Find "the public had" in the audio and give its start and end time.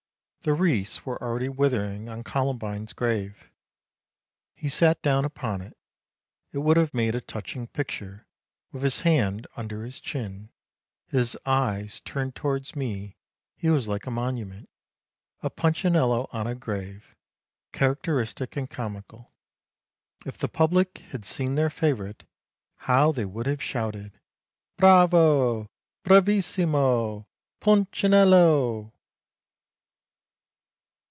20.39-21.23